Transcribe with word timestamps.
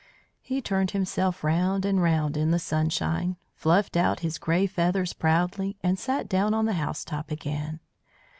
He 0.41 0.63
turned 0.63 0.89
himself 0.89 1.43
round 1.43 1.85
and 1.85 2.01
round 2.01 2.35
in 2.35 2.49
the 2.49 2.57
sunshine, 2.57 3.37
fluffed 3.53 3.95
out 3.95 4.21
his 4.21 4.39
grey 4.39 4.65
feathers 4.65 5.13
proudly, 5.13 5.77
and 5.83 5.99
sat 5.99 6.27
down 6.27 6.55
on 6.55 6.65
the 6.65 6.73
housetop 6.73 7.29
again. 7.29 7.79